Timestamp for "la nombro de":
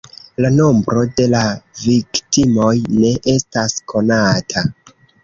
0.43-1.27